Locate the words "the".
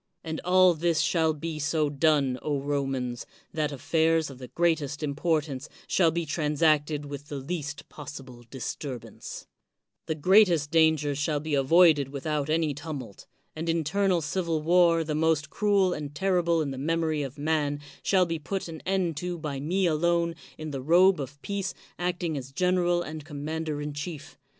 4.39-4.47, 7.05-7.07, 8.47-8.47, 10.07-10.15, 15.03-15.13, 16.71-16.79, 20.71-20.81